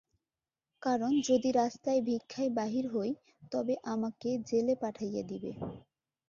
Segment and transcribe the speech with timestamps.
[0.81, 3.11] কারণ যদি রাস্তায় ভিক্ষায় বাহির হই,
[3.51, 5.51] তবে আমাকে জেলে পাঠাইয়া দিবে।